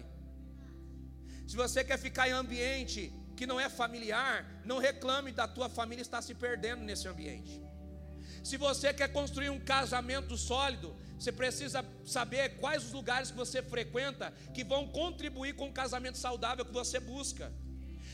[1.50, 3.02] Se você quer ficar em ambiente
[3.38, 4.36] que não é familiar,
[4.66, 7.67] não reclame da tua família estar se perdendo nesse ambiente.
[8.48, 13.62] Se você quer construir um casamento sólido, você precisa saber quais os lugares que você
[13.62, 17.52] frequenta que vão contribuir com o casamento saudável que você busca.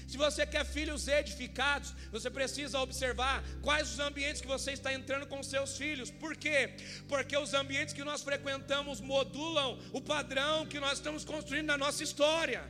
[0.08, 5.28] Se você quer filhos edificados, você precisa observar quais os ambientes que você está entrando
[5.28, 6.10] com seus filhos.
[6.10, 6.78] Por quê?
[7.08, 12.02] Porque os ambientes que nós frequentamos modulam o padrão que nós estamos construindo na nossa
[12.02, 12.64] história.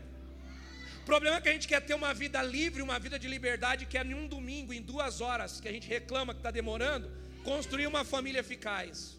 [1.02, 3.86] O problema é que a gente quer ter uma vida livre, uma vida de liberdade,
[3.86, 7.24] que é em um domingo, em duas horas, que a gente reclama que está demorando,
[7.44, 9.18] construir uma família eficaz.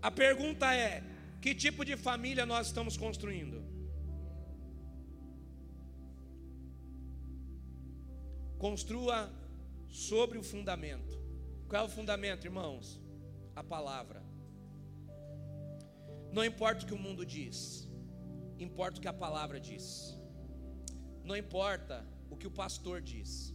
[0.00, 1.02] A pergunta é:
[1.42, 3.58] que tipo de família nós estamos construindo?
[8.58, 9.18] Construa
[9.88, 11.16] sobre o fundamento.
[11.68, 13.00] Qual é o fundamento, irmãos?
[13.54, 14.22] A palavra.
[16.32, 17.88] Não importa o que o mundo diz,
[18.58, 20.16] importa o que a palavra diz.
[21.24, 23.54] Não importa o que o pastor diz.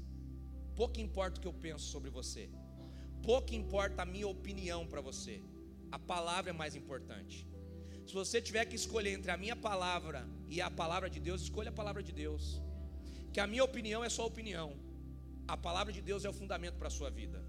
[0.76, 2.50] Pouco importa o que eu penso sobre você.
[3.22, 5.42] Pouco importa a minha opinião para você.
[5.92, 7.48] A palavra é mais importante.
[8.08, 11.70] Se você tiver que escolher entre a minha palavra e a palavra de Deus, escolha
[11.70, 12.62] a palavra de Deus.
[13.32, 14.76] Que a minha opinião é só opinião.
[15.48, 17.44] A palavra de Deus é o fundamento para a sua vida.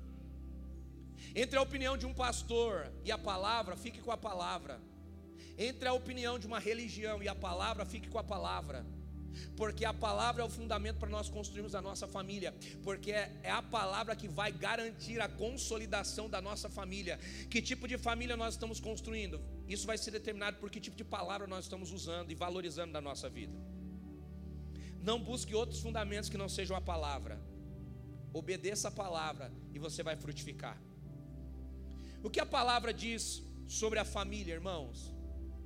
[1.35, 4.81] Entre a opinião de um pastor e a palavra, fique com a palavra.
[5.57, 8.85] Entre a opinião de uma religião e a palavra, fique com a palavra.
[9.57, 12.55] Porque a palavra é o fundamento para nós construirmos a nossa família.
[12.83, 17.19] Porque é, é, a palavra que vai garantir a consolidação da nossa família.
[17.51, 19.41] Que tipo de família nós estamos construindo?
[19.69, 23.01] Isso vai ser determinado por que tipo de palavra nós estamos usando e valorizando na
[23.01, 23.57] nossa vida.
[25.01, 27.41] Não busque outros fundamentos que não sejam a palavra.
[28.33, 30.81] Obedeça a palavra e você vai frutificar.
[32.23, 35.15] O que a palavra diz sobre a família, irmãos?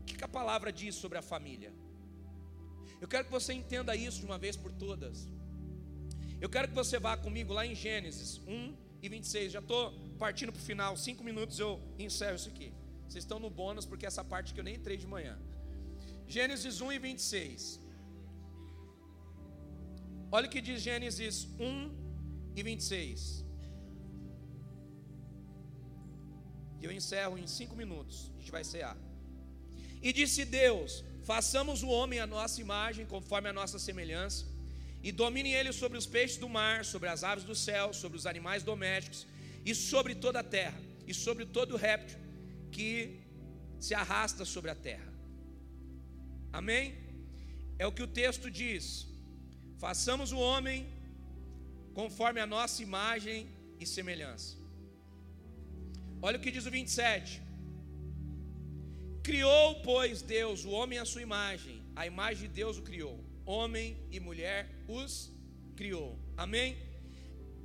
[0.00, 1.72] O que a palavra diz sobre a família?
[3.00, 5.28] Eu quero que você entenda isso de uma vez por todas.
[6.40, 9.52] Eu quero que você vá comigo lá em Gênesis 1 e 26.
[9.52, 12.72] Já estou partindo para o final, cinco minutos eu encerro isso aqui.
[13.08, 15.38] Vocês estão no bônus porque essa parte que eu nem entrei de manhã.
[16.26, 17.80] Gênesis 1 e 26.
[20.30, 23.44] Olha o que diz Gênesis 1 e 26.
[26.80, 28.30] E eu encerro em cinco minutos.
[28.34, 28.96] A gente vai cear.
[30.02, 34.46] E disse Deus: Façamos o homem a nossa imagem, conforme a nossa semelhança,
[35.06, 38.24] e domine ele sobre os peixes do mar, sobre as aves do céu, sobre os
[38.32, 39.26] animais domésticos,
[39.70, 42.18] e sobre toda a terra, e sobre todo réptil
[42.76, 42.92] que
[43.78, 45.12] se arrasta sobre a terra.
[46.60, 46.84] Amém?
[47.78, 48.84] É o que o texto diz.
[49.84, 50.78] Façamos o homem
[52.00, 54.56] conforme a nossa imagem e semelhança.
[56.22, 57.47] Olha o que diz o 27.
[59.22, 63.96] Criou, pois, Deus o homem à sua imagem, a imagem de Deus o criou, homem
[64.10, 65.30] e mulher os
[65.76, 66.18] criou.
[66.36, 66.76] Amém?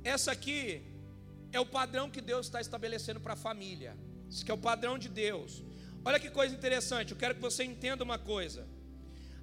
[0.02, 0.82] Essa aqui
[1.52, 3.96] é o padrão que Deus está estabelecendo para a família.
[4.28, 5.62] Isso que é o padrão de Deus.
[6.04, 8.66] Olha que coisa interessante, eu quero que você entenda uma coisa.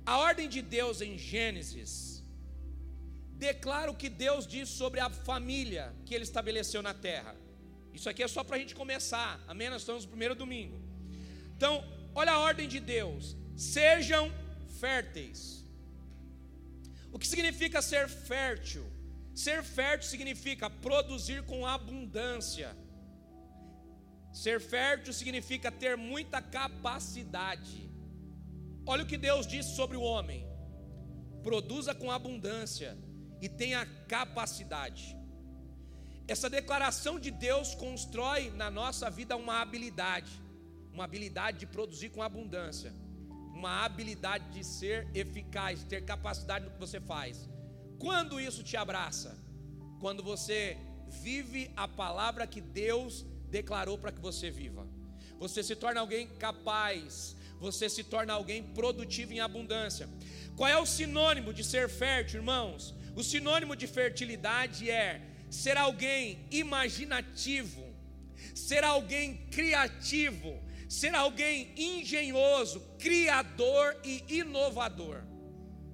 [0.05, 2.23] A ordem de Deus em Gênesis
[3.33, 7.35] declara o que Deus diz sobre a família que Ele estabeleceu na terra.
[7.93, 9.69] Isso aqui é só para a gente começar, amém?
[9.69, 10.79] Nós estamos no primeiro domingo.
[11.57, 14.31] Então, olha a ordem de Deus: sejam
[14.79, 15.65] férteis.
[17.11, 18.85] O que significa ser fértil?
[19.33, 22.75] Ser fértil significa produzir com abundância.
[24.33, 27.89] Ser fértil significa ter muita capacidade.
[28.85, 30.45] Olha o que Deus disse sobre o homem:
[31.43, 32.97] produza com abundância
[33.41, 35.17] e tenha capacidade.
[36.27, 40.31] Essa declaração de Deus constrói na nossa vida uma habilidade,
[40.93, 42.93] uma habilidade de produzir com abundância,
[43.53, 47.49] uma habilidade de ser eficaz, de ter capacidade no que você faz.
[47.99, 49.37] Quando isso te abraça?
[49.99, 50.77] Quando você
[51.07, 54.87] vive a palavra que Deus declarou para que você viva.
[55.37, 60.09] Você se torna alguém capaz, você se torna alguém produtivo em abundância.
[60.55, 62.95] Qual é o sinônimo de ser fértil, irmãos?
[63.15, 67.83] O sinônimo de fertilidade é ser alguém imaginativo,
[68.55, 70.57] ser alguém criativo,
[70.91, 75.23] ser alguém engenhoso, criador e inovador.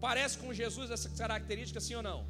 [0.02, 2.28] Parece com Jesus essa característica, sim ou não?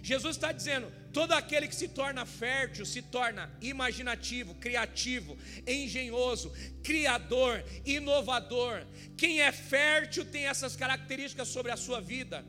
[0.00, 5.36] Jesus está dizendo: todo aquele que se torna fértil se torna imaginativo, criativo,
[5.66, 6.52] engenhoso,
[6.84, 8.86] criador, inovador.
[9.16, 12.44] Quem é fértil tem essas características sobre a sua vida.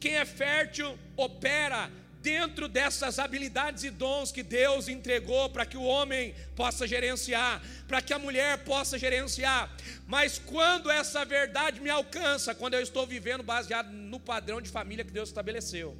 [0.00, 1.88] Quem é fértil opera
[2.22, 8.00] dentro dessas habilidades e dons que Deus entregou para que o homem possa gerenciar, para
[8.00, 9.70] que a mulher possa gerenciar.
[10.06, 15.04] Mas quando essa verdade me alcança, quando eu estou vivendo baseado no padrão de família
[15.04, 15.96] que Deus estabeleceu.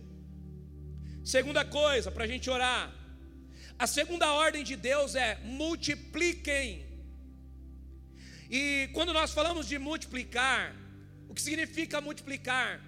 [1.24, 2.92] Segunda coisa, para a gente orar.
[3.78, 6.86] A segunda ordem de Deus é multipliquem.
[8.50, 10.74] E quando nós falamos de multiplicar,
[11.28, 12.80] o que significa multiplicar?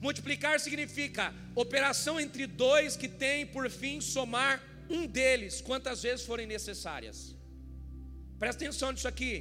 [0.00, 6.46] Multiplicar significa operação entre dois que tem por fim somar um deles, quantas vezes forem
[6.46, 7.34] necessárias.
[8.38, 9.34] Presta atenção nisso aqui.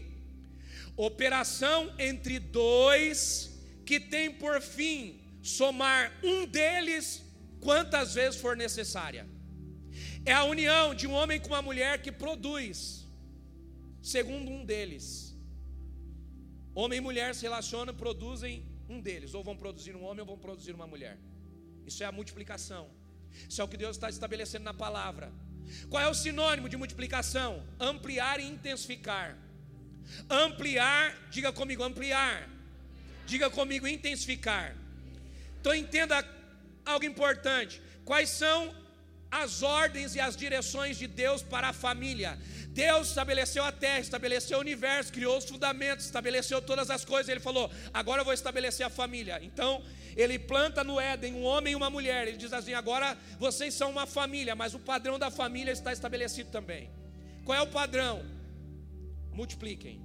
[0.96, 3.52] Operação entre dois
[3.86, 7.22] que tem por fim somar um deles,
[7.60, 9.28] quantas vezes for necessária.
[10.26, 13.06] É a união de um homem com uma mulher que produz,
[14.02, 15.36] segundo um deles.
[16.74, 20.38] Homem e mulher se relacionam, produzem um deles, ou vão produzir um homem ou vão
[20.38, 21.18] produzir uma mulher.
[21.86, 22.90] Isso é a multiplicação.
[23.50, 25.32] Isso é o que Deus está estabelecendo na palavra.
[25.90, 27.64] Qual é o sinônimo de multiplicação?
[27.80, 29.38] Ampliar e intensificar.
[30.30, 32.50] Ampliar, diga comigo, ampliar.
[33.26, 34.76] Diga comigo, intensificar.
[35.60, 36.24] Então entenda
[36.86, 37.82] algo importante.
[38.06, 38.76] Quais são
[39.42, 42.38] as ordens e as direções de Deus para a família?
[42.70, 47.30] Deus estabeleceu a terra, estabeleceu o universo, criou os fundamentos, estabeleceu todas as coisas.
[47.30, 49.40] Ele falou: agora eu vou estabelecer a família.
[49.44, 49.84] Então,
[50.16, 52.28] ele planta no Éden um homem e uma mulher.
[52.28, 56.50] Ele diz assim: agora vocês são uma família, mas o padrão da família está estabelecido
[56.52, 56.90] também.
[57.46, 58.26] Qual é o padrão?
[59.32, 60.02] Multipliquem.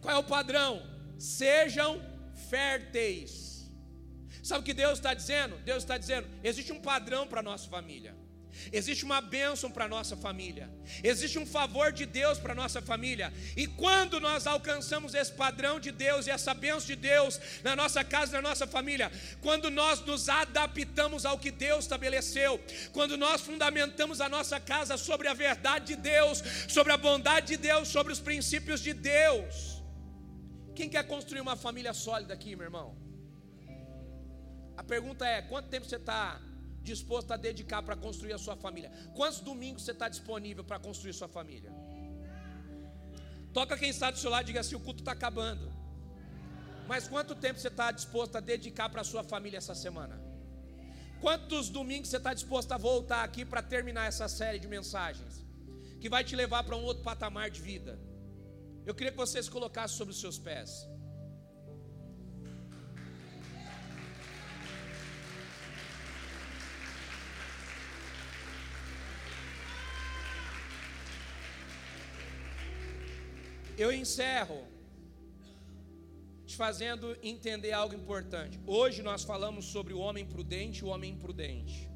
[0.00, 0.82] Qual é o padrão?
[1.18, 2.00] Sejam
[2.50, 3.57] férteis.
[4.48, 5.56] Sabe o que Deus está dizendo?
[5.58, 8.16] Deus está dizendo: existe um padrão para a nossa família.
[8.72, 10.68] Existe uma bênção para nossa família,
[11.04, 15.92] existe um favor de Deus para nossa família, e quando nós alcançamos esse padrão de
[15.92, 20.28] Deus e essa bênção de Deus na nossa casa, na nossa família, quando nós nos
[20.28, 22.60] adaptamos ao que Deus estabeleceu,
[22.92, 27.58] quando nós fundamentamos a nossa casa sobre a verdade de Deus, sobre a bondade de
[27.58, 29.84] Deus, sobre os princípios de Deus.
[30.74, 33.07] Quem quer construir uma família sólida aqui, meu irmão?
[34.88, 36.40] Pergunta é: quanto tempo você está
[36.82, 38.90] disposto a dedicar para construir a sua família?
[39.14, 41.70] Quantos domingos você está disponível para construir sua família?
[43.52, 45.66] Toca quem está do seu lado e diga assim: o culto está acabando.
[46.88, 50.18] Mas quanto tempo você está disposto a dedicar para a sua família essa semana?
[51.20, 55.44] Quantos domingos você está disposto a voltar aqui para terminar essa série de mensagens?
[56.00, 57.98] Que vai te levar para um outro patamar de vida.
[58.86, 60.88] Eu queria que você se colocasse sobre os seus pés.
[73.84, 74.60] Eu encerro
[76.44, 78.58] te fazendo entender algo importante.
[78.66, 81.88] Hoje nós falamos sobre o homem prudente e o homem imprudente.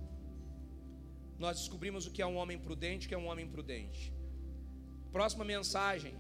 [1.40, 4.14] Nós descobrimos o que é um homem prudente, o que é um homem imprudente.
[5.10, 6.14] Próxima mensagem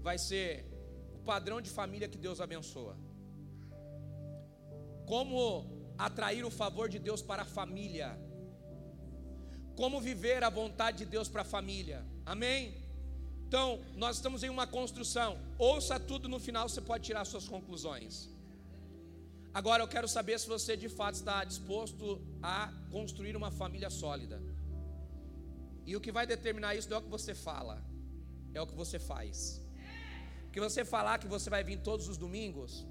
[0.00, 0.66] vai ser
[1.14, 2.96] o padrão de família que Deus abençoa.
[5.06, 5.38] Como
[5.96, 8.18] atrair o favor de Deus para a família.
[9.76, 12.04] Como viver a vontade de Deus para a família.
[12.26, 12.81] Amém?
[13.52, 15.30] Então, nós estamos em uma construção.
[15.58, 18.30] Ouça tudo no final, você pode tirar suas conclusões.
[19.52, 24.42] Agora eu quero saber se você de fato está disposto a construir uma família sólida.
[25.84, 27.76] E o que vai determinar isso não é o que você fala,
[28.54, 29.60] é o que você faz.
[30.44, 32.86] Porque você falar que você vai vir todos os domingos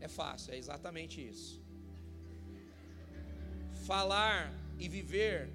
[0.00, 1.62] é fácil, é exatamente isso.
[3.86, 5.50] Falar e viver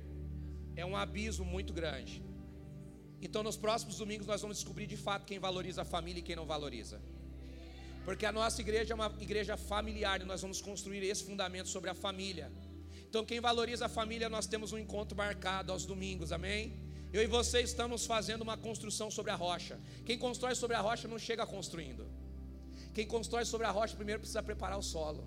[0.75, 2.32] é um abismo muito grande.
[3.26, 6.36] Então, nos próximos domingos, nós vamos descobrir de fato quem valoriza a família e quem
[6.36, 7.01] não valoriza.
[8.03, 11.89] Porque a nossa igreja é uma igreja familiar e nós vamos construir esse fundamento sobre
[11.89, 12.51] a família.
[13.07, 16.61] Então, quem valoriza a família, nós temos um encontro marcado aos domingos, amém?
[17.13, 19.80] Eu e você estamos fazendo uma construção sobre a rocha.
[20.05, 22.05] Quem constrói sobre a rocha não chega construindo.
[22.93, 25.24] Quem constrói sobre a rocha primeiro precisa preparar o solo.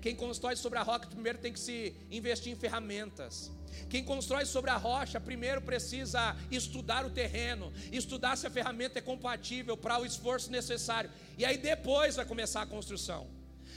[0.00, 3.50] Quem constrói sobre a rocha primeiro tem que se investir em ferramentas.
[3.88, 9.02] Quem constrói sobre a rocha primeiro precisa estudar o terreno, estudar se a ferramenta é
[9.02, 11.10] compatível para o esforço necessário.
[11.36, 13.28] E aí depois vai começar a construção.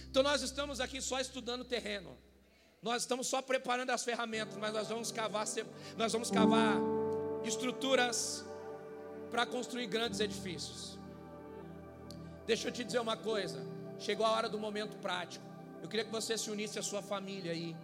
[0.09, 2.17] Então nós estamos aqui só estudando o terreno.
[2.82, 5.45] Nós estamos só preparando as ferramentas, mas nós vamos cavar,
[5.97, 6.78] nós vamos cavar
[7.45, 8.45] estruturas
[9.32, 10.97] para construir grandes edifícios.
[12.45, 13.65] Deixa eu te dizer uma coisa.
[13.99, 15.52] Chegou a hora do momento prático.
[15.84, 17.75] Eu queria que você se unisse à sua família aí.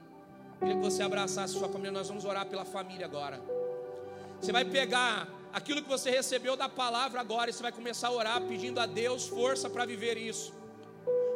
[0.58, 1.92] Queria que você abraçasse sua família.
[1.92, 3.42] Nós vamos orar pela família agora.
[4.40, 8.12] Você vai pegar aquilo que você recebeu da palavra agora e você vai começar a
[8.12, 10.54] orar pedindo a Deus força para viver isso.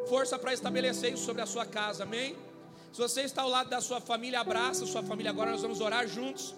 [0.07, 2.03] Força para estabelecer isso sobre a sua casa.
[2.03, 2.33] Amém?
[2.93, 5.51] Se você está ao lado da sua família, abraça a sua família agora.
[5.51, 6.55] Nós vamos orar juntos.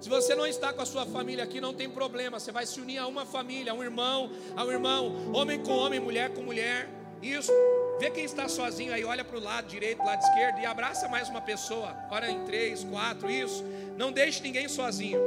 [0.00, 2.38] Se você não está com a sua família aqui, não tem problema.
[2.38, 5.72] Você vai se unir a uma família, a um irmão, a um irmão, homem com
[5.72, 7.01] homem, mulher com mulher.
[7.22, 7.52] Isso.
[8.00, 11.28] Vê quem está sozinho aí, olha para o lado direito, lado esquerdo e abraça mais
[11.28, 11.96] uma pessoa.
[12.10, 13.62] Ora em três, quatro, isso.
[13.96, 15.20] Não deixe ninguém sozinho.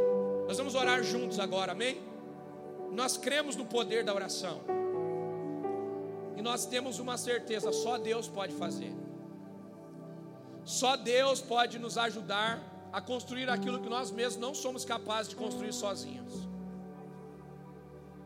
[0.45, 2.01] Nós vamos orar juntos agora, amém?
[2.91, 4.61] Nós cremos no poder da oração.
[6.35, 8.93] E nós temos uma certeza: só Deus pode fazer.
[10.65, 15.35] Só Deus pode nos ajudar a construir aquilo que nós mesmos não somos capazes de
[15.35, 16.33] construir sozinhos.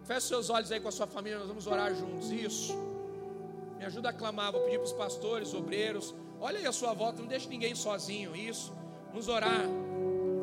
[0.06, 2.32] Feche seus olhos aí com a sua família, nós vamos orar juntos.
[2.32, 2.89] Isso.
[3.80, 4.52] Me ajuda a clamar.
[4.52, 6.14] Vou pedir para os pastores, obreiros.
[6.42, 8.36] Olha aí a sua volta, não deixe ninguém sozinho.
[8.36, 8.74] Isso.
[9.08, 9.64] Vamos orar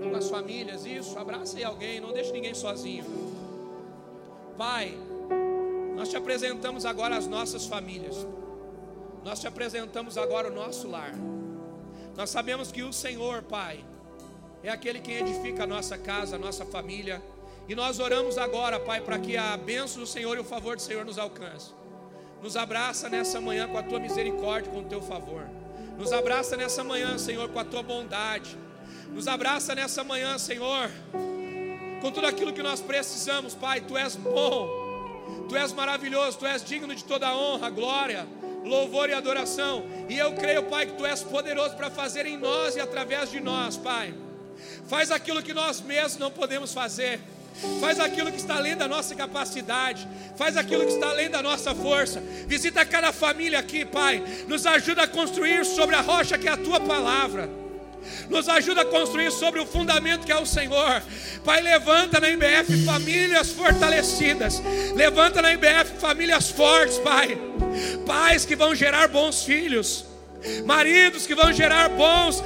[0.03, 0.87] com as famílias.
[0.87, 1.19] Isso.
[1.19, 3.05] Abraça aí alguém, não deixe ninguém sozinho.
[4.57, 4.97] Pai,
[5.95, 8.27] nós te apresentamos agora as nossas famílias.
[9.23, 11.13] Nós te apresentamos agora o nosso lar.
[12.17, 13.85] Nós sabemos que o Senhor, Pai,
[14.63, 17.23] é aquele que edifica a nossa casa, a nossa família.
[17.69, 20.81] E nós oramos agora, Pai, para que a bênção do Senhor e o favor do
[20.81, 21.75] Senhor nos alcance.
[22.47, 25.51] Nos abraça nessa manhã com a tua misericórdia, com o teu favor.
[25.99, 28.57] Nos abraça nessa manhã, Senhor, com a tua bondade.
[29.09, 30.89] Nos abraça nessa manhã, Senhor,
[32.01, 33.81] com tudo aquilo que nós precisamos, Pai.
[33.81, 34.69] Tu és bom,
[35.49, 38.25] tu és maravilhoso, tu és digno de toda honra, glória,
[38.65, 39.83] louvor e adoração.
[40.09, 43.41] E eu creio, Pai, que tu és poderoso para fazer em nós e através de
[43.41, 44.15] nós, Pai.
[44.87, 47.21] Faz aquilo que nós mesmos não podemos fazer
[47.81, 51.75] faz aquilo que está além da nossa capacidade, faz aquilo que está além da nossa
[51.75, 52.23] força.
[52.47, 54.23] Visita cada família aqui, Pai.
[54.47, 57.49] Nos ajuda a construir sobre a rocha que é a tua palavra.
[58.29, 61.03] Nos ajuda a construir sobre o fundamento que é o Senhor.
[61.45, 64.63] Pai, levanta na IBF famílias fortalecidas.
[64.95, 67.37] Levanta na IBF famílias fortes, Pai.
[68.07, 70.05] Pais que vão gerar bons filhos.
[70.65, 72.43] Maridos que vão gerar bons,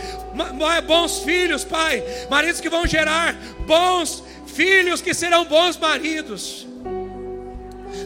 [0.86, 2.02] bons filhos, Pai.
[2.30, 3.34] Maridos que vão gerar
[3.66, 6.66] bons filhos que serão bons maridos.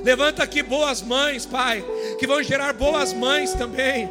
[0.04, 1.84] Levanta aqui boas mães, Pai,
[2.18, 4.08] que vão gerar boas mães também.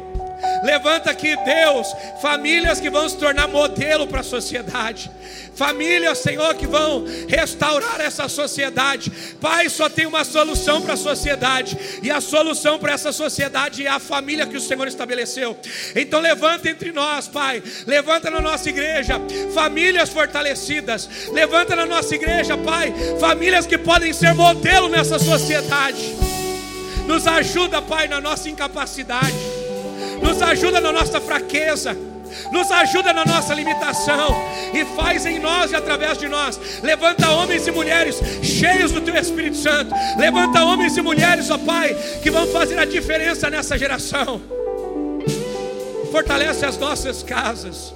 [0.62, 5.10] Levanta aqui, Deus, famílias que vão se tornar modelo para a sociedade.
[5.54, 9.12] Famílias, Senhor, que vão restaurar essa sociedade.
[9.40, 13.90] Pai, só tem uma solução para a sociedade, e a solução para essa sociedade é
[13.90, 15.56] a família que o Senhor estabeleceu.
[15.94, 17.62] Então levanta entre nós, Pai.
[17.86, 19.20] Levanta na nossa igreja
[19.52, 21.08] famílias fortalecidas.
[21.32, 26.16] Levanta na nossa igreja, Pai, famílias que podem ser modelo nessa sociedade.
[27.06, 29.53] Nos ajuda, Pai, na nossa incapacidade.
[30.22, 31.96] Nos ajuda na nossa fraqueza
[32.50, 34.36] nos ajuda na nossa limitação
[34.72, 36.58] e faz em nós e através de nós.
[36.82, 39.94] Levanta homens e mulheres cheios do Teu Espírito Santo.
[40.18, 44.40] Levanta homens e mulheres, ó Pai, que vão fazer a diferença nessa geração.
[46.10, 47.92] Fortalece as nossas casas,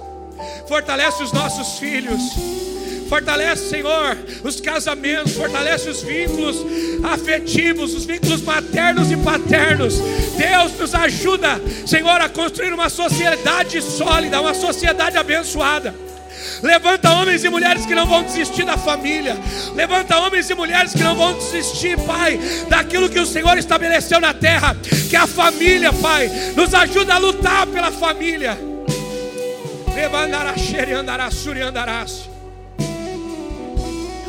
[0.67, 2.21] fortalece os nossos filhos
[3.09, 6.57] Fortalece, Senhor, os casamentos, fortalece os vínculos
[7.03, 9.95] afetivos, os vínculos maternos e paternos.
[10.37, 15.95] Deus nos ajuda, Senhor, a construir uma sociedade sólida, uma sociedade abençoada.
[16.61, 19.35] Levanta homens e mulheres que não vão desistir da família.
[19.73, 22.39] Levanta homens e mulheres que não vão desistir, Pai,
[22.69, 24.77] daquilo que o Senhor estabeleceu na terra,
[25.09, 26.29] que é a família, Pai.
[26.55, 28.55] Nos ajuda a lutar pela família.
[29.95, 30.53] Levandará,
[30.95, 31.29] andará,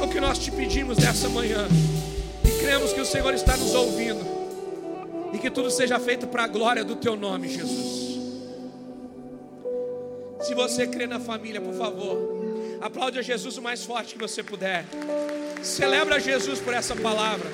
[0.01, 1.69] suri andarás que nós te pedimos nessa manhã.
[2.45, 4.25] E cremos que o Senhor está nos ouvindo.
[5.33, 8.19] E que tudo seja feito para a glória do teu nome, Jesus.
[10.41, 12.17] Se você crê na família, por favor,
[12.81, 14.85] aplaude a Jesus o mais forte que você puder.
[15.63, 17.49] Celebra Jesus por essa palavra.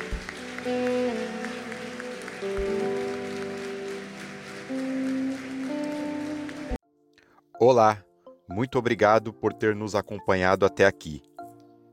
[7.59, 8.03] Olá,
[8.49, 11.23] muito obrigado por ter nos acompanhado até aqui.